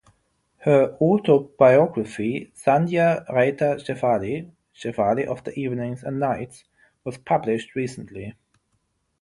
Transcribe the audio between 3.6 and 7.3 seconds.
Shefali" (Shefali of the Evenings and Nights) was